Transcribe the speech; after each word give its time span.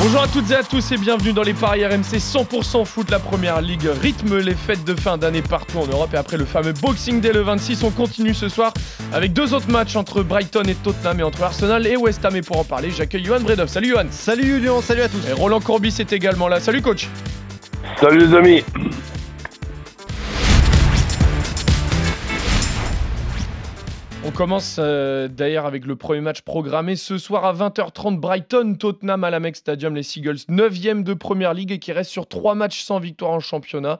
Bonjour 0.00 0.22
à 0.22 0.28
toutes 0.28 0.48
et 0.52 0.54
à 0.54 0.62
tous 0.62 0.92
et 0.92 0.96
bienvenue 0.96 1.32
dans 1.32 1.42
les 1.42 1.54
paris 1.54 1.84
RMC 1.84 2.18
100% 2.18 2.84
foot. 2.84 3.10
La 3.10 3.18
première 3.18 3.60
ligue 3.60 3.88
rythme 4.00 4.38
les 4.38 4.54
fêtes 4.54 4.84
de 4.84 4.94
fin 4.94 5.18
d'année 5.18 5.42
partout 5.42 5.78
en 5.78 5.88
Europe. 5.88 6.10
Et 6.14 6.16
après 6.16 6.36
le 6.36 6.44
fameux 6.44 6.72
Boxing 6.72 7.20
Day 7.20 7.32
le 7.32 7.40
26, 7.40 7.82
on 7.82 7.90
continue 7.90 8.32
ce 8.32 8.48
soir 8.48 8.72
avec 9.12 9.32
deux 9.32 9.54
autres 9.54 9.68
matchs 9.68 9.96
entre 9.96 10.22
Brighton 10.22 10.62
et 10.68 10.76
Tottenham 10.76 11.18
et 11.18 11.22
entre 11.24 11.42
Arsenal 11.42 11.84
et 11.84 11.96
West 11.96 12.24
Ham. 12.24 12.36
Et 12.36 12.42
pour 12.42 12.58
en 12.58 12.64
parler, 12.64 12.92
j'accueille 12.92 13.24
Johan 13.24 13.40
Bredov. 13.40 13.66
Salut 13.66 13.88
Johan. 13.88 14.06
Salut 14.12 14.44
Julien, 14.44 14.80
salut 14.80 15.02
à 15.02 15.08
tous. 15.08 15.28
Et 15.28 15.32
Roland 15.32 15.60
Courbis 15.60 15.96
est 15.98 16.12
également 16.12 16.46
là. 16.46 16.60
Salut 16.60 16.80
coach. 16.80 17.08
Salut 18.00 18.20
les 18.20 18.34
amis. 18.36 18.64
On 24.28 24.30
commence 24.30 24.76
euh, 24.78 25.26
d'ailleurs 25.26 25.64
avec 25.64 25.86
le 25.86 25.96
premier 25.96 26.20
match 26.20 26.42
programmé 26.42 26.96
ce 26.96 27.16
soir 27.16 27.46
à 27.46 27.54
20h30 27.54 28.18
Brighton, 28.18 28.76
Tottenham 28.78 29.24
à 29.24 29.54
Stadium, 29.54 29.94
les 29.94 30.02
Seagulls 30.02 30.40
9e 30.50 31.02
de 31.02 31.14
Première 31.14 31.54
Ligue 31.54 31.72
et 31.72 31.78
qui 31.78 31.92
restent 31.92 32.10
sur 32.10 32.28
3 32.28 32.54
matchs 32.54 32.82
sans 32.82 32.98
victoire 32.98 33.30
en 33.30 33.40
championnat, 33.40 33.98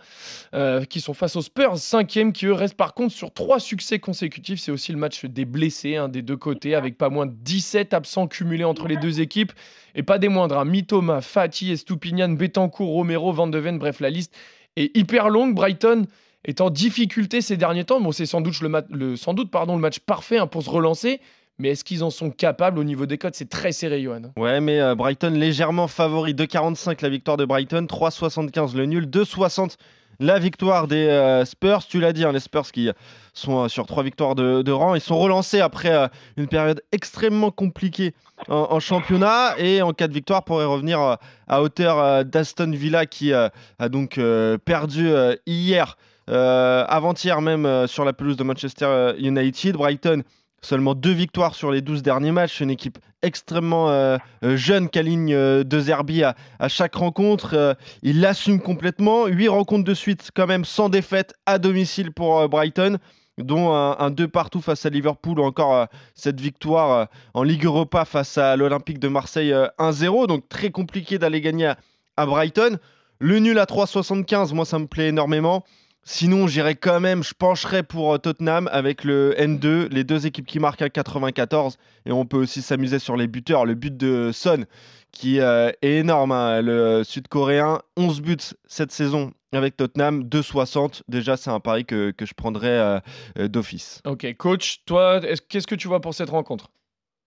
euh, 0.53 0.85
qui 0.85 1.01
sont 1.01 1.15
face 1.15 1.35
aux 1.37 1.41
Spurs 1.41 1.77
5e 1.77 2.33
qui 2.33 2.45
eux 2.45 2.53
restent 2.53 2.77
par 2.77 2.93
contre 2.93 3.15
sur 3.15 3.33
3 3.33 3.59
succès 3.59 4.01
consécutifs. 4.01 4.61
C'est 4.61 4.71
aussi 4.71 4.93
le 4.93 4.99
match 4.99 5.25
des 5.25 5.47
blessés 5.47 5.97
hein, 5.97 6.11
des 6.11 6.21
deux 6.21 6.37
côtés 6.37 6.75
avec 6.75 6.99
pas 6.99 7.09
moins 7.09 7.25
de 7.25 7.33
17 7.35 7.95
absents 7.95 8.27
cumulés 8.27 8.65
entre 8.65 8.87
les 8.87 8.99
deux 8.99 9.23
équipes 9.23 9.53
et 9.95 10.03
pas 10.03 10.19
des 10.19 10.29
moindres. 10.29 10.59
Hein, 10.59 10.67
Mitoma, 10.67 11.23
Fati, 11.23 11.73
Estupinian, 11.73 12.29
Betancourt, 12.29 12.91
Romero, 12.91 13.33
Van 13.33 13.47
de 13.47 13.59
Ven, 13.59 13.79
bref 13.79 14.01
la 14.01 14.11
liste 14.11 14.37
est 14.77 14.95
hyper 14.95 15.31
longue. 15.31 15.55
Brighton 15.55 16.05
est 16.49 16.61
en 16.61 16.71
difficulté 16.71 17.41
ces 17.41 17.57
derniers 17.57 17.85
temps. 17.85 18.01
Bon, 18.01 18.11
c'est 18.11 18.27
sans 18.27 18.41
doute, 18.41 18.61
le, 18.91 19.17
sans 19.17 19.35
doute 19.35 19.51
pardon, 19.51 19.77
le 19.77 19.83
match 19.83 19.99
parfait 20.01 20.39
hein, 20.39 20.47
pour 20.47 20.63
se 20.63 20.71
relancer. 20.71 21.21
Mais 21.59 21.71
est-ce 21.71 21.85
qu'ils 21.85 22.05
en 22.05 22.11
sont 22.11 22.31
capables 22.31 22.79
au 22.79 22.85
niveau 22.85 23.05
des 23.05 23.19
codes 23.19 23.35
C'est 23.35 23.51
très 23.51 23.73
serré, 23.73 24.01
Johan. 24.01 24.23
Ouais, 24.37 24.61
mais 24.61 24.81
euh, 24.81 24.95
Brighton 24.95 25.31
légèrement 25.31 25.89
favori. 25.89 26.33
2,45 26.33 27.03
la 27.03 27.09
victoire 27.09 27.37
de 27.37 27.45
Brighton, 27.45 27.87
3,75 27.91 28.77
le 28.77 28.87
nul, 28.87 29.07
2,60 29.07 29.75
la 30.21 30.39
victoire 30.39 30.87
des 30.87 31.07
euh, 31.09 31.45
Spurs. 31.45 31.85
Tu 31.85 31.99
l'as 31.99 32.13
dit, 32.13 32.25
hein, 32.25 32.31
les 32.31 32.41
Spurs 32.41 32.71
qui 32.71 32.91
sont 33.35 33.65
euh, 33.65 33.69
sur 33.69 33.87
trois 33.87 34.05
victoires 34.05 34.37
de, 34.37 34.71
rang. 34.71 34.95
Ils 34.95 35.01
sont 35.01 35.19
relancés 35.19 35.61
après 35.61 36.09
une 36.37 36.47
période 36.47 36.81
extrêmement 36.93 37.51
compliquée 37.51 38.15
en, 38.49 38.69
en, 38.71 38.81
championnat. 38.81 39.59
Et 39.59 39.83
en 39.83 39.93
cas 39.93 40.07
de 40.07 40.15
victoire, 40.15 40.45
pourraient 40.45 40.65
revenir 40.65 41.19
à 41.49 41.63
hauteur 41.63 42.25
d'Aston 42.25 42.71
Villa 42.71 43.05
qui 43.05 43.33
a 43.33 43.51
donc 43.91 44.21
perdu 44.65 45.11
hier 45.45 45.97
avant-hier 46.29 47.41
même 47.41 47.67
euh, 47.67 47.87
sur 47.87 48.05
la 48.05 48.13
pelouse 48.13 48.37
de 48.37 48.45
Manchester 48.45 48.85
euh, 48.87 49.15
United. 49.19 49.77
Brighton, 49.77 50.23
seulement 50.61 50.95
deux 50.95 51.13
victoires 51.13 51.55
sur 51.55 51.71
les 51.71 51.81
12 51.81 52.03
derniers 52.03 52.33
matchs. 52.33 52.61
Une 52.61 52.71
équipe 52.71 52.99
extrêmement 53.23 54.19
jeune 54.43 54.89
qui 54.89 54.99
aligne 55.01 55.65
deux 55.65 55.81
Zerbi 55.81 56.23
à, 56.23 56.37
chaque 56.69 56.95
rencontre. 56.95 57.77
il 58.03 58.21
l'assume 58.21 58.61
complètement. 58.61 59.27
Huit 59.27 59.49
rencontres 59.49 59.85
de 59.85 59.95
suite 59.95 60.31
quand 60.37 60.47
même 60.47 60.65
sans 60.65 60.89
défaite 60.89 61.35
à 61.45 61.59
domicile 61.59 62.13
pour 62.13 62.49
Brighton 62.49 62.99
dont 63.39 63.73
un, 63.73 64.11
2 64.11 64.29
partout 64.29 64.61
face 64.61 64.87
à 64.87 64.91
Liverpool 64.91 65.41
ou 65.41 65.43
encore 65.43 65.89
cette 66.15 66.41
victoire 66.41 67.09
en 67.35 67.43
Ligue 67.43 67.65
Europa 67.65 68.05
face 68.05 68.39
à 68.39 68.55
l'Olympique 68.55 69.01
de 69.01 69.09
Marseille 69.09 69.53
1-0. 69.81 70.29
Donc 70.29 70.49
très 70.49 70.71
compliqué 70.71 71.19
d'aller 71.19 71.41
gagner 71.41 71.73
à, 72.17 72.27
Brighton. 72.27 72.79
Le 73.19 73.41
nul 73.41 73.59
à 73.59 73.65
3,75, 73.65 74.55
moi 74.55 74.65
ça 74.65 74.79
me 74.79 74.87
plaît 74.87 75.09
énormément. 75.09 75.65
Sinon, 76.11 76.47
j'irais 76.47 76.75
quand 76.75 77.01
même, 77.01 77.23
je 77.23 77.35
pencherais 77.39 77.83
pour 77.83 78.15
euh, 78.15 78.17
Tottenham 78.17 78.67
avec 78.73 79.05
le 79.05 79.35
N2, 79.35 79.93
les 79.93 80.05
deux 80.05 80.27
équipes 80.27 80.47
qui 80.47 80.59
marquent 80.59 80.81
à 80.81 80.89
94. 80.89 81.77
Et 82.07 82.13
on 82.13 82.25
peut 82.25 82.39
aussi 82.39 82.63
s'amuser 82.63 82.99
sur 82.99 83.15
les 83.15 83.27
buteurs. 83.27 83.67
Le 83.67 83.75
but 83.75 83.95
de 83.95 84.31
Son, 84.33 84.65
qui 85.13 85.39
euh, 85.39 85.71
est 85.83 85.99
énorme, 85.99 86.33
hein, 86.33 86.63
le 86.63 87.03
sud-coréen, 87.05 87.81
11 87.99 88.23
buts 88.23 88.37
cette 88.65 88.91
saison 88.91 89.33
avec 89.53 89.77
Tottenham, 89.77 90.23
2,60. 90.23 91.03
Déjà, 91.09 91.37
c'est 91.37 91.51
un 91.51 91.61
pari 91.61 91.85
que, 91.85 92.15
je 92.19 92.35
prendrais 92.35 93.01
euh, 93.39 93.49
d'office. 93.49 94.01
Ok, 94.07 94.35
coach, 94.39 94.79
toi, 94.87 95.21
qu'est-ce 95.51 95.67
que 95.67 95.75
tu 95.75 95.89
vois 95.89 96.01
pour 96.01 96.15
cette 96.15 96.31
rencontre? 96.31 96.71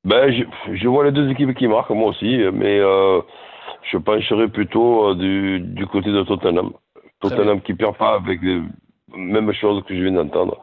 Ben, 0.06 0.34
je, 0.74 0.88
vois 0.88 1.06
les 1.06 1.12
deux 1.12 1.30
équipes 1.30 1.54
qui 1.54 1.68
marquent, 1.68 1.92
moi 1.92 2.10
aussi, 2.10 2.40
mais 2.52 2.80
je 2.80 3.98
pencherais 4.00 4.48
plutôt 4.48 5.14
du, 5.14 5.60
du 5.60 5.86
côté 5.86 6.12
de 6.12 6.24
Tottenham. 6.24 6.72
Tottenham 7.22 7.62
qui 7.62 7.74
perd 7.74 7.98
pas 7.98 8.16
avec 8.16 8.42
les 8.42 8.62
mêmes 9.16 9.52
choses 9.54 9.84
que 9.86 9.96
je 9.96 10.02
viens 10.04 10.12
d'entendre. 10.12 10.58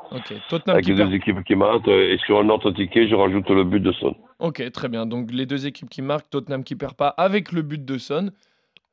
avec 0.67 0.87
les 0.87 0.95
deux 0.95 1.15
équipes 1.15 1.43
qui 1.45 1.55
marquent. 1.55 1.89
Et 1.89 2.19
sur 2.27 2.39
un 2.39 2.49
autre 2.49 2.71
ticket, 2.73 3.09
je 3.09 3.15
rajoute 3.15 3.49
le 3.51 3.65
but 3.65 3.81
de 3.81 3.93
Son. 3.93 4.15
Ok, 4.39 4.71
très 4.73 4.89
bien. 4.89 5.07
Donc 5.07 5.31
les 5.33 5.47
deux 5.47 5.67
équipes 5.67 5.89
qui 5.91 6.03
marquent, 6.03 6.31
Tottenham 6.31 6.65
qui 6.65 6.77
perd 6.77 6.95
pas 6.95 7.09
avec 7.09 7.53
le 7.53 7.63
but 7.63 7.85
de 7.85 7.99
Son. 7.99 8.31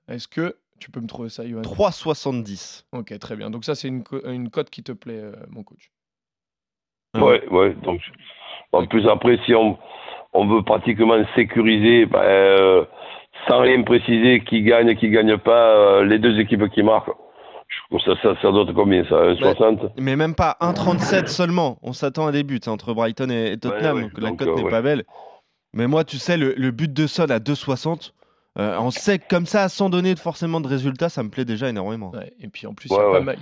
Est-ce 0.08 0.28
que 0.28 0.56
tu 0.80 0.92
peux 0.92 1.00
me 1.00 1.08
trouver 1.08 1.30
ça, 1.30 1.48
Johan? 1.48 1.62
3,70. 1.62 2.86
Ok, 2.92 3.18
très 3.20 3.36
bien. 3.36 3.50
Donc 3.50 3.66
ça, 3.66 3.76
c'est 3.76 3.88
une, 3.88 4.04
une 4.26 4.50
cote 4.50 4.70
qui 4.70 4.84
te 4.84 4.92
plaît, 4.92 5.20
euh, 5.20 5.34
mon 5.50 5.64
coach. 5.64 5.90
Ouais, 7.18 7.48
ouais. 7.50 7.74
Donc, 7.84 8.02
en 8.74 8.86
plus, 8.86 9.08
après, 9.08 9.40
si 9.46 9.56
on, 9.56 9.78
on 10.34 10.48
veut 10.48 10.64
pratiquement 10.64 11.16
sécuriser, 11.34 12.06
ben, 12.06 12.20
euh, 12.20 12.86
sans 13.48 13.60
rien 13.62 13.82
préciser 13.84 14.42
qui 14.42 14.64
gagne, 14.64 14.96
qui 14.96 15.10
gagne 15.10 15.38
pas, 15.38 15.76
euh, 15.76 16.04
les 16.06 16.20
deux 16.20 16.38
équipes 16.40 16.68
qui 16.70 16.84
marquent, 16.84 17.12
ça, 17.92 18.14
ça, 18.22 18.36
ça 18.42 18.52
doit 18.52 18.64
être 18.64 18.74
combien 18.74 19.04
ça 19.06 19.16
1,60 19.16 19.92
Mais 19.98 20.16
même 20.16 20.36
pas 20.36 20.58
1,37 20.62 21.28
seulement. 21.28 21.78
On 21.82 21.94
s'attend 21.94 22.28
à 22.28 22.32
des 22.32 22.44
buts 22.44 22.60
entre 22.68 22.94
Brighton 22.94 23.30
et, 23.30 23.58
Tottenham, 23.58 24.04
donc 24.04 24.12
la 24.20 24.32
cote 24.32 24.56
n'est 24.58 24.70
pas 24.70 24.82
belle. 24.82 25.04
Mais 25.74 25.88
moi, 25.88 26.04
tu 26.04 26.18
sais, 26.18 26.38
le, 26.38 26.72
but 26.72 26.92
de 26.92 27.06
Son 27.06 27.30
à 27.30 27.40
2,60, 27.40 28.12
euh, 28.58 28.78
on 28.80 28.90
sait 28.90 29.20
que 29.20 29.28
comme 29.30 29.46
ça, 29.46 29.68
sans 29.68 29.90
donner 29.90 30.16
forcément 30.16 30.62
de 30.62 30.68
résultats, 30.68 31.10
ça 31.10 31.24
me 31.24 31.30
plaît 31.30 31.44
déjà 31.44 31.68
énormément. 31.68 32.14
et 32.40 32.48
puis 32.48 32.68
en 32.68 32.74
plus, 32.74 32.90
il 32.90 32.94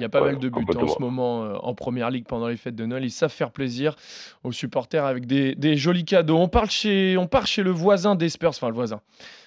y 0.01 0.03
a 0.03 0.09
pas 0.09 0.21
mal, 0.21 0.39
de 0.39 0.49
buts 0.49 0.65
en 0.75 0.87
ce 0.87 0.99
moment 0.99 1.43
euh, 1.43 1.55
en 1.61 1.75
première 1.75 2.09
ligue 2.09 2.25
pendant 2.25 2.47
les 2.47 2.57
fêtes 2.57 2.75
de 2.75 2.85
Noël. 2.85 3.03
Ils 3.03 3.11
savent 3.11 3.31
faire 3.31 3.51
plaisir 3.51 3.95
aux 4.43 4.51
supporters 4.51 5.05
avec 5.05 5.27
des, 5.27 5.53
des 5.53 5.77
jolis 5.77 6.05
cadeaux. 6.05 6.37
On, 6.37 6.47
parle 6.47 6.71
chez, 6.71 7.15
on 7.17 7.27
part 7.27 7.45
chez 7.45 7.61
le 7.61 7.69
voisin 7.69 8.15
des 8.15 8.29
Spurs, 8.29 8.49
enfin 8.49 8.69
le 8.69 8.73
voisin 8.73 9.01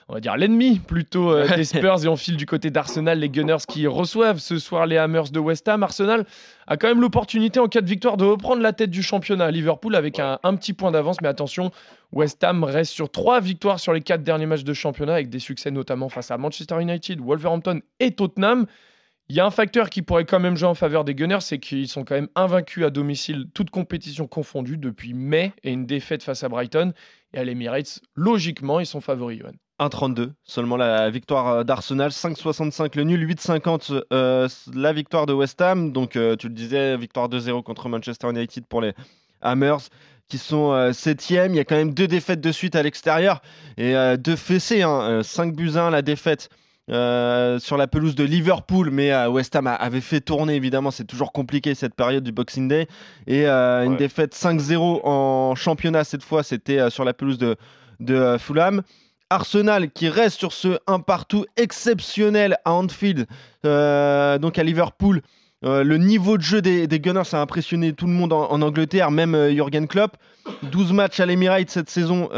on 0.09 0.15
va 0.15 0.21
dire 0.21 0.37
l'ennemi 0.37 0.79
plutôt 0.79 1.33
euh, 1.33 1.49
des 1.57 1.65
Spurs 1.65 2.05
et 2.05 2.09
on 2.09 2.17
file 2.17 2.37
du 2.37 2.47
côté 2.47 2.71
d'Arsenal, 2.71 3.19
les 3.19 3.29
Gunners 3.29 3.65
qui 3.67 3.87
reçoivent 3.87 4.39
ce 4.39 4.59
soir 4.59 4.87
les 4.87 4.97
Hammers 4.97 5.31
de 5.33 5.41
West 5.41 5.67
Ham. 5.69 5.83
Arsenal 5.83 6.25
a 6.69 6.77
quand 6.77 6.89
même 6.89 7.01
l'opportunité 7.01 7.59
en 7.59 7.67
cas 7.67 7.81
de 7.81 7.89
victoire 7.89 8.17
de 8.17 8.25
reprendre 8.25 8.63
la 8.63 8.73
tête 8.73 8.91
du 8.91 9.03
championnat. 9.03 9.51
Liverpool 9.51 9.95
avec 9.97 10.21
un, 10.21 10.39
petit 10.57 10.73
point 10.73 10.93
d'avance, 10.93 11.21
mais 11.23 11.29
attention, 11.29 11.71
West 12.13 12.43
Ham 12.45 12.65
reste 12.65 12.93
sur 12.93 13.11
trois 13.11 13.41
victoires 13.41 13.81
sur 13.81 13.93
les 13.93 14.01
quatre 14.01 14.23
derniers 14.23 14.47
matchs 14.47 14.65
de 14.65 14.73
championnat 14.73 15.15
avec 15.15 15.29
des 15.29 15.39
succès 15.39 15.71
notamment 15.71 16.09
face 16.09 16.31
à 16.31 16.39
Manchester 16.39 16.81
United, 16.81 17.21
Wolverhampton 17.21 17.81
et 18.01 18.13
Tottenham. 18.13 18.67
Il 19.29 19.35
y 19.35 19.41
a 19.41 19.47
un 19.47 19.51
facteur 19.51 19.91
qui 19.91 20.03
pourrait 20.03 20.25
quand 20.25 20.39
même 20.39 20.57
jouer 20.57 20.69
en 20.69 20.75
faveur 20.75 21.05
des 21.05 21.17
Gunners, 21.17 21.41
c'est 21.41 21.59
qu'ils 21.59 21.89
sont 21.89 22.05
quand 22.05 22.15
même 22.15 22.29
invaincus 22.37 22.85
à 22.85 22.91
domicile, 22.91 23.47
toute 23.55 23.71
compétition 23.71 24.29
confondue, 24.29 24.77
depuis 24.77 25.15
mai, 25.15 25.53
et 25.65 25.73
une 25.73 25.85
défaite 25.85 26.23
face 26.23 26.45
à 26.45 26.49
Brighton. 26.49 26.93
Et 27.35 27.39
à 27.39 27.45
l'Emirates, 27.45 28.01
logiquement, 28.15 28.79
ils 28.79 28.87
sont 28.87 29.01
favoris, 29.01 29.43
1,32 29.81 30.33
seulement 30.45 30.77
la 30.77 31.11
victoire 31.11 31.49
euh, 31.49 31.65
d'Arsenal, 31.65 32.11
5,65 32.11 32.97
le 32.97 33.05
nul, 33.05 33.29
8,50 33.29 34.05
euh, 34.13 34.49
la 34.75 34.93
victoire 34.93 35.27
de 35.27 35.33
West 35.33 35.61
Ham. 35.61 35.93
Donc 35.93 36.17
euh, 36.17 36.37
tu 36.37 36.49
le 36.49 36.55
disais, 36.55 36.97
victoire 36.97 37.29
2-0 37.29 37.63
contre 37.63 37.89
Manchester 37.89 38.31
United 38.31 38.65
pour 38.67 38.81
les 38.81 38.95
Hammers 39.43 39.89
qui 40.29 40.39
sont 40.39 40.93
7 40.93 41.31
Il 41.31 41.55
y 41.55 41.59
a 41.59 41.65
quand 41.65 41.77
même 41.77 41.95
deux 41.95 42.09
défaites 42.09 42.41
de 42.41 42.53
suite 42.53 42.77
à 42.77 42.83
l'extérieur 42.83 43.43
et 43.77 43.95
deux 44.19 44.37
fessées. 44.37 44.83
Hein, 44.83 45.23
5 45.23 45.55
buts 45.55 45.73
1 45.77 45.91
la 45.91 46.03
défaite. 46.03 46.49
sur 46.89 47.77
la 47.77 47.87
pelouse 47.87 48.15
de 48.15 48.25
Liverpool, 48.25 48.91
mais 48.91 49.27
West 49.27 49.57
Ham 49.57 49.67
avait 49.67 50.01
fait 50.01 50.21
tourner 50.21 50.55
évidemment, 50.55 50.91
c'est 50.91 51.05
toujours 51.05 51.33
compliqué 51.33 51.75
cette 51.75 51.95
période 51.95 52.25
du 52.25 52.33
Boxing 52.33 52.69
Day. 52.69 52.87
Et 53.27 53.47
une 53.47 53.97
défaite 53.97 54.35
5-0 54.35 55.01
en 55.05 55.55
championnat 55.55 56.05
cette 56.05 56.23
fois, 56.23 56.43
c'était 56.43 56.91
sur 56.91 57.05
la 57.05 57.15
pelouse 57.15 57.39
de, 57.39 57.57
de 58.01 58.37
Fulham. 58.39 58.83
Arsenal 59.31 59.91
qui 59.91 60.09
reste 60.09 60.39
sur 60.39 60.53
ce 60.53 60.79
1 60.87 61.01
partout 61.01 61.47
exceptionnel 61.57 62.59
à 62.65 62.73
Anfield, 62.73 63.27
euh, 63.65 64.39
donc 64.39 64.59
à 64.59 64.63
Liverpool. 64.63 65.23
Euh, 65.67 65.83
le 65.83 65.99
niveau 65.99 66.39
de 66.39 66.43
jeu 66.43 66.63
des, 66.63 66.87
Gunners 67.01 67.33
a 67.35 67.41
impressionné 67.41 67.93
tout 67.93 68.07
le 68.07 68.13
monde 68.13 68.33
en, 68.33 68.63
Angleterre, 68.63 69.11
même 69.11 69.35
euh, 69.35 69.53
Jürgen 69.53 69.87
Klopp. 69.87 70.17
12 70.63 70.93
matchs 70.93 71.19
à 71.21 71.27
l'Emirates 71.27 71.71
cette 71.71 71.91
saison 71.91 72.29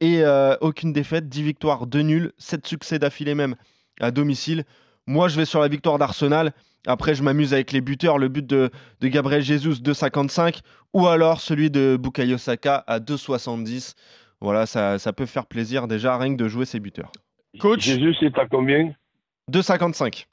et 0.00 0.24
aucune 0.60 0.92
défaite, 0.92 1.28
10 1.28 1.42
victoires, 1.44 1.86
2 1.86 2.00
nuls, 2.00 2.32
7 2.38 2.66
succès 2.66 2.98
d'affilée 2.98 3.36
même 3.36 3.54
à 4.00 4.10
domicile. 4.10 4.64
Moi, 5.06 5.28
je 5.28 5.36
vais 5.36 5.44
sur 5.44 5.60
la 5.60 5.68
victoire 5.68 5.98
d'Arsenal. 5.98 6.52
Après, 6.86 7.14
je 7.14 7.22
m'amuse 7.22 7.52
avec 7.52 7.72
les 7.72 7.80
buteurs. 7.80 8.18
Le 8.18 8.28
but 8.28 8.46
de, 8.46 8.70
Gabriel 9.02 9.42
Jesus, 9.42 9.74
2,55. 9.74 10.60
Ou 10.94 11.06
alors 11.06 11.40
celui 11.40 11.70
de 11.70 11.96
Bukayo 12.00 12.38
Saka 12.38 12.82
à 12.86 12.98
2,70. 12.98 13.94
Voilà, 14.40 14.66
ça, 14.66 14.98
ça 14.98 15.12
peut 15.12 15.26
faire 15.26 15.46
plaisir 15.46 15.86
déjà 15.86 16.16
rien 16.16 16.32
que 16.32 16.42
de 16.42 16.48
jouer 16.48 16.64
ses 16.64 16.80
buteurs. 16.80 17.12
Coach? 17.58 17.82
Jésus, 17.82 18.14
c'est 18.18 18.36
à 18.38 18.46
combien? 18.46 18.92
2,55. 19.52 20.26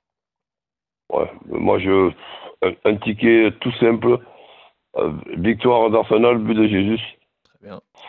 Ouais, 1.11 1.31
moi, 1.47 1.79
je. 1.79 2.11
Un, 2.63 2.71
un 2.85 2.95
ticket 2.97 3.51
tout 3.61 3.71
simple. 3.79 4.17
Euh, 4.97 5.11
victoire 5.37 5.89
d'Arsenal, 5.91 6.39
but 6.39 6.55
de 6.55 6.67
Jésus. 6.67 6.99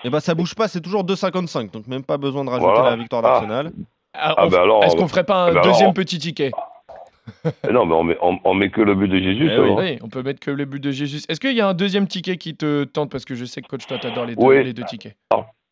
Et 0.05 0.11
bah 0.11 0.21
ça 0.21 0.35
bouge 0.35 0.55
pas, 0.55 0.69
c'est 0.69 0.81
toujours 0.81 1.05
2,55. 1.05 1.71
Donc 1.73 1.87
même 1.87 2.05
pas 2.05 2.17
besoin 2.17 2.45
de 2.45 2.51
rajouter 2.51 2.71
Voilà. 2.73 2.91
la 2.91 2.97
victoire 2.97 3.21
d'Arsenal. 3.23 3.73
Ah, 4.15 4.35
Ah, 4.39 4.47
bah 4.49 4.63
alors, 4.63 4.85
Est-ce 4.85 4.97
qu'on 4.97 5.09
ferait 5.09 5.25
pas 5.25 5.43
un 5.43 5.47
bah 5.47 5.51
alors- 5.61 5.65
deuxième 5.65 5.93
petit 5.93 6.19
ticket? 6.19 6.51
Eh 7.69 7.73
non, 7.73 7.85
mais 7.85 7.95
on 7.95 8.05
met, 8.05 8.17
on, 8.23 8.39
on 8.45 8.55
met 8.55 8.71
que 8.71 8.81
le 8.81 8.95
but 8.95 9.09
de 9.09 9.19
Jésus. 9.19 9.51
Eh 9.53 9.59
oui. 9.59 9.99
on 10.03 10.09
peut 10.09 10.23
mettre 10.23 10.41
que 10.41 10.51
le 10.51 10.65
but 10.65 10.83
de 10.83 10.91
Jésus. 10.93 11.19
Est-ce 11.29 11.41
qu'il 11.41 11.53
y 11.55 11.61
a 11.61 11.69
un 11.69 11.75
deuxième 11.75 12.07
ticket 12.07 12.37
qui 12.39 12.57
te 12.57 12.85
tente? 12.85 13.11
Parce 13.11 13.25
que 13.27 13.35
je 13.35 13.45
sais 13.45 13.61
que 13.61 13.67
coach, 13.69 13.87
toi, 13.87 13.99
t'adores 13.99 14.25
les, 14.27 14.35
deux- 14.37 14.43
Oui. 14.47 14.65
les 14.65 14.73
deux 14.73 14.85
tickets. 14.85 15.15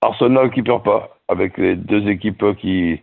Arsenal 0.03 0.51
qui 0.51 0.63
perd 0.63 0.83
pas, 0.83 1.17
avec 1.29 1.57
les 1.57 1.77
deux 1.77 2.07
équipes 2.09 2.45
qui, 2.61 3.01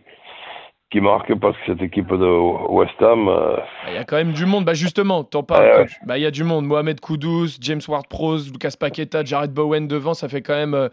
qui 0.94 1.00
marquent, 1.00 1.34
parce 1.40 1.56
que 1.56 1.72
cette 1.72 1.82
équipe 1.82 2.08
de 2.08 2.70
West 2.70 2.94
Ham, 3.02 3.26
euh, 3.28 3.56
Ah, 3.84 3.88
Il 3.88 3.94
y 3.94 3.98
a 3.98 4.04
quand 4.04 4.14
même 4.16 4.32
du 4.32 4.46
monde. 4.46 4.64
Bah 4.64 4.74
justement, 4.74 5.24
t'en 5.24 5.42
parles. 5.42 5.64
Ouais. 5.64 5.76
coach. 5.82 5.92
Bah 6.06 6.18
il 6.18 6.22
y 6.22 6.26
a 6.26 6.30
du 6.30 6.44
monde. 6.44 6.66
Mohamed 6.66 7.00
Kudus, 7.00 7.56
James 7.60 7.80
Ward-Prowse, 7.88 8.52
Lucas 8.52 8.74
Paqueta, 8.78 9.24
Jared 9.24 9.50
Bowen 9.52 9.88
devant, 9.88 10.14
ça 10.14 10.28
fait 10.28 10.40
quand 10.40 10.54
même 10.54 10.74
euh, 10.74 10.88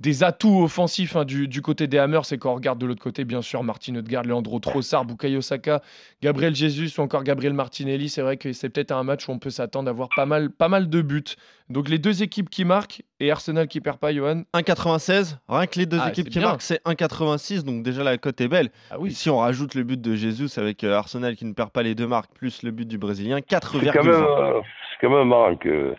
des 0.00 0.24
atouts 0.24 0.62
offensifs 0.64 1.16
hein, 1.16 1.24
du, 1.24 1.46
du 1.48 1.62
côté 1.62 1.86
des 1.86 1.98
Hammers. 1.98 2.24
C'est 2.24 2.38
quand 2.38 2.52
on 2.52 2.54
regarde 2.56 2.78
de 2.78 2.86
l'autre 2.86 3.02
côté, 3.02 3.24
bien 3.24 3.42
sûr, 3.42 3.62
Martin 3.62 3.94
Odegaard, 3.96 4.24
Leandro 4.24 4.58
Trossard, 4.58 5.04
Bukayo 5.04 5.40
Saka, 5.40 5.82
Gabriel 6.22 6.54
Jesus 6.56 6.98
ou 6.98 7.02
encore 7.04 7.22
Gabriel 7.24 7.52
Martinelli. 7.52 8.08
C'est 8.08 8.22
vrai 8.22 8.36
que 8.36 8.52
c'est 8.52 8.68
peut-être 8.70 8.90
un 8.92 9.04
match 9.04 9.28
où 9.28 9.32
on 9.32 9.38
peut 9.38 9.50
s'attendre 9.50 9.88
à 9.88 9.90
avoir 9.90 10.08
pas 10.16 10.26
mal, 10.26 10.50
pas 10.50 10.68
mal 10.68 10.88
de 10.88 11.02
buts. 11.02 11.22
Donc 11.68 11.88
les 11.88 11.98
deux 11.98 12.22
équipes 12.22 12.50
qui 12.50 12.64
marquent 12.64 13.02
et 13.20 13.30
Arsenal 13.30 13.68
qui 13.68 13.80
perd 13.80 13.98
pas, 13.98 14.12
Johan. 14.12 14.42
1,96. 14.54 15.36
Rien 15.48 15.66
que 15.66 15.78
les 15.78 15.86
deux 15.86 15.98
Ah, 16.00 16.08
équipes 16.08 16.28
qui 16.30 16.38
bien. 16.38 16.48
marquent, 16.48 16.62
c'est 16.62 16.82
1,86. 16.84 17.62
Donc 17.62 17.82
déjà 17.82 18.02
la 18.02 18.18
cote 18.18 18.40
est 18.40 18.48
belle. 18.48 18.70
Ah 18.90 18.96
oui. 18.98 19.12
Si 19.12 19.30
on 19.30 19.38
rajoute 19.38 19.74
le 19.74 19.84
but 19.84 20.00
de 20.00 20.14
Jesus 20.14 20.58
avec 20.58 20.84
euh, 20.84 20.94
Arsenal 20.96 21.36
qui 21.36 21.44
ne 21.44 21.52
perd 21.52 21.70
pas 21.70 21.82
les 21.82 21.94
deux 21.94 22.06
marques, 22.06 22.32
plus 22.34 22.62
le 22.62 22.70
but 22.72 22.86
du 22.88 22.98
Brésilien, 22.98 23.36
c'est 23.48 23.60
quand, 23.60 23.78
4,20. 23.78 24.08
euh, 24.08 24.60
c'est 24.62 25.06
quand 25.06 25.16
même 25.16 25.28
marrant 25.28 25.56
que 25.56 25.94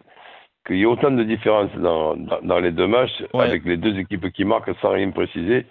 qu'il 0.66 0.78
y 0.78 0.82
ait 0.84 0.86
autant 0.86 1.12
de 1.12 1.24
différences 1.24 1.72
dans, 1.76 2.16
dans, 2.16 2.42
dans 2.42 2.60
les 2.60 2.72
deux 2.72 2.88
matchs, 2.88 3.24
Ouais. 3.34 3.46
avec 3.46 3.66
les 3.66 3.78
deux 3.78 3.98
équipes 3.98 4.32
qui 4.32 4.46
marquent 4.46 4.72
sans 4.82 4.92
rien 4.92 5.12
préciser. 5.12 5.66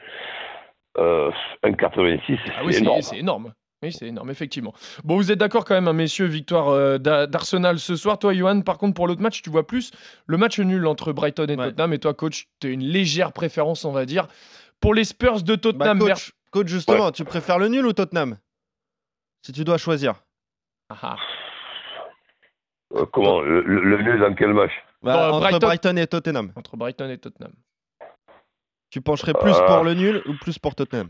Euh, 0.99 1.31
1,86, 1.65 2.39
Ah 2.55 2.65
oui, 2.65 2.73
c'est 2.73 2.79
c'est 2.79 2.81
énorme. 2.85 3.03
c'est 3.03 3.19
énorme. 3.19 3.53
Oui, 3.83 3.91
c'est 3.93 4.07
énorme, 4.07 4.31
effectivement. 4.31 4.73
Bon, 5.03 5.17
vous 5.17 5.33
êtes 5.33 5.39
d'accord 5.39 5.65
quand 5.65 5.75
même, 5.75 5.89
hein, 5.89 5.93
messieurs, 5.93 6.27
victoire 6.27 6.69
euh, 6.69 6.99
d'A- 6.99 7.27
d'Arsenal 7.27 7.79
ce 7.81 7.97
soir. 7.97 8.19
Toi, 8.19 8.33
Johan, 8.33 8.61
par 8.61 8.79
contre, 8.79 8.95
pour 8.95 9.09
l'autre 9.09 9.23
match, 9.23 9.43
tu 9.43 9.51
vois 9.51 9.67
plus 9.67 9.91
le 10.27 10.37
match 10.37 10.61
nul 10.61 10.87
entre 10.87 11.13
Brighton 11.13 11.47
et 11.49 11.57
Ouais. 11.57 11.65
Tottenham. 11.71 11.93
Et 11.95 11.99
toi, 11.99 12.15
coach, 12.15 12.47
tu 12.61 12.69
as 12.69 12.71
une 12.71 12.85
légère 12.85 13.33
préférence, 13.33 13.85
on 13.85 13.91
va 13.91 14.05
dire, 14.07 14.29
pour 14.81 14.95
les 14.95 15.03
Spurs 15.05 15.43
de 15.43 15.55
Bah, 15.55 15.59
Tottenham. 15.59 15.99
vers- 15.99 16.15
coach, 16.15 16.31
coach, 16.53 16.67
justement, 16.69 17.11
tu 17.11 17.25
préfères 17.25 17.59
le 17.59 17.69
nul 17.69 17.85
ou 17.87 17.93
Tottenham? 17.93 18.37
Si 19.45 19.51
tu 19.53 19.65
dois 19.65 19.79
choisir. 19.79 20.15
Ah, 20.91 20.97
ah. 21.03 21.17
Euh, 22.95 23.07
comment 23.13 23.41
le, 23.41 23.63
le, 23.63 23.83
le 23.85 24.03
nul 24.03 24.21
dans 24.21 24.35
quel 24.35 24.53
match 24.53 24.73
Bah, 25.03 25.33
entre 25.33 25.41
Brighton- 25.41 25.59
Brighton... 25.67 25.97
et 25.97 26.07
Tottenham. 26.07 26.53
Entre 26.57 26.77
Brighton 26.77 27.09
et 27.11 27.19
Tottenham. 27.19 27.53
Tu 28.91 29.01
pencherais 29.01 29.33
plus 29.35 29.53
Euh. 29.55 29.67
pour 29.67 29.85
le 29.85 29.95
nul 29.95 30.23
ou 30.27 30.35
plus 30.41 30.59
pour 30.59 30.75
Tottenham 30.75 31.09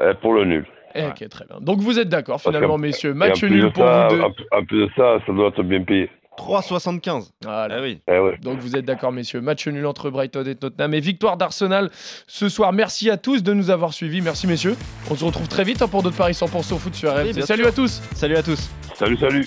Eh, 0.00 0.12
Pour 0.20 0.34
le 0.34 0.44
nul. 0.44 0.66
Eh, 0.94 1.06
Ok, 1.06 1.26
très 1.28 1.44
bien. 1.46 1.58
Donc, 1.60 1.80
vous 1.80 1.98
êtes 1.98 2.08
d'accord, 2.08 2.40
finalement, 2.40 2.76
messieurs. 2.78 3.14
Match 3.14 3.42
nul 3.42 3.72
pour 3.72 3.84
ça, 3.84 4.08
vous 4.08 4.16
deux. 4.16 4.22
En, 4.52 4.64
plus 4.64 4.86
de 4.86 4.90
ça, 4.96 5.18
ça 5.26 5.32
doit 5.32 5.48
être 5.48 5.62
bien 5.62 5.82
payé. 5.84 6.10
3,75. 6.38 7.30
Voilà. 7.42 7.76
Ah 7.78 7.80
oui. 7.82 8.02
Eh 8.08 8.18
ouais. 8.18 8.36
Donc 8.42 8.58
vous 8.58 8.76
êtes 8.76 8.84
d'accord, 8.84 9.10
messieurs. 9.10 9.40
Match 9.40 9.66
nul 9.68 9.86
entre 9.86 10.10
Brighton 10.10 10.44
et 10.46 10.54
Tottenham 10.54 10.92
et 10.92 11.00
victoire 11.00 11.38
d'Arsenal 11.38 11.88
ce 12.26 12.50
soir. 12.50 12.74
Merci 12.74 13.08
à 13.08 13.16
tous 13.16 13.42
de 13.42 13.54
nous 13.54 13.70
avoir 13.70 13.94
suivis. 13.94 14.20
Merci, 14.20 14.46
messieurs. 14.46 14.76
On 15.10 15.14
se 15.14 15.24
retrouve 15.24 15.48
très 15.48 15.64
vite 15.64 15.80
hein, 15.80 15.88
pour 15.88 16.02
d'autres 16.02 16.18
paris 16.18 16.34
100% 16.34 16.76
foot 16.78 16.94
sur 16.94 17.10
RMC. 17.10 17.32
Oui, 17.36 17.42
Salut 17.42 17.62
sûr. 17.62 17.68
à 17.68 17.72
tous. 17.72 18.02
Salut 18.14 18.36
à 18.36 18.42
tous. 18.42 18.68
Salut, 18.94 19.16
salut. 19.16 19.46